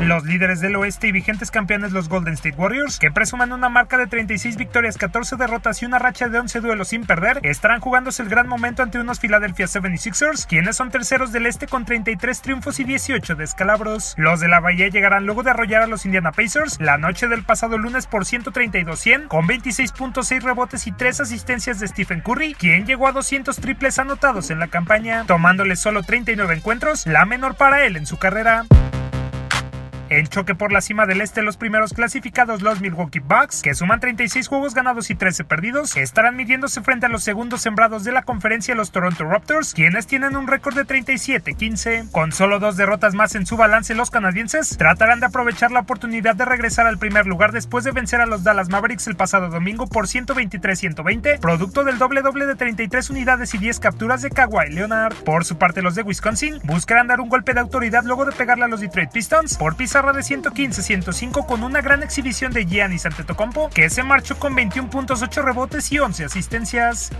[0.00, 3.98] Los líderes del oeste y vigentes campeones los Golden State Warriors, que presuman una marca
[3.98, 8.22] de 36 victorias, 14 derrotas y una racha de 11 duelos sin perder, estarán jugándose
[8.22, 12.78] el gran momento ante unos Philadelphia 76ers, quienes son terceros del este con 33 triunfos
[12.78, 14.14] y 18 descalabros.
[14.16, 17.42] Los de la Bahía llegarán luego de arrollar a los Indiana Pacers la noche del
[17.42, 23.08] pasado lunes por 132-100, con 26.6 rebotes y 3 asistencias de Stephen Curry, quien llegó
[23.08, 27.96] a 200 triples anotados en la campaña, tomándole solo 39 encuentros, la menor para él
[27.96, 28.64] en su carrera.
[30.10, 34.00] En choque por la cima del este, los primeros clasificados, los Milwaukee Bucks, que suman
[34.00, 38.22] 36 juegos ganados y 13 perdidos, estarán midiéndose frente a los segundos sembrados de la
[38.22, 42.10] conferencia, los Toronto Raptors, quienes tienen un récord de 37-15.
[42.10, 46.34] Con solo dos derrotas más en su balance, los canadienses tratarán de aprovechar la oportunidad
[46.34, 49.88] de regresar al primer lugar después de vencer a los Dallas Mavericks el pasado domingo
[49.88, 55.16] por 123-120, producto del doble doble de 33 unidades y 10 capturas de Kawhi Leonard.
[55.16, 58.64] Por su parte, los de Wisconsin buscarán dar un golpe de autoridad luego de pegarle
[58.64, 63.68] a los Detroit Pistons por pisar de 115-105 con una gran exhibición de Giannis Antetokounmpo,
[63.68, 67.10] que se marchó con 21 puntos, 8 rebotes y 11 asistencias.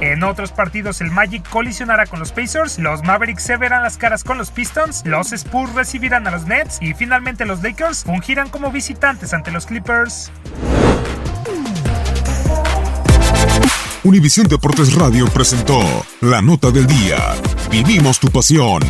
[0.00, 4.24] En otros partidos el Magic colisionará con los Pacers, los Mavericks se verán las caras
[4.24, 8.72] con los Pistons, los Spurs recibirán a los Nets y finalmente los Lakers fungirán como
[8.72, 10.32] visitantes ante los Clippers.
[14.02, 15.78] Univisión Deportes Radio presentó
[16.22, 17.18] la nota del día.
[17.70, 18.80] Vivimos tu pasión.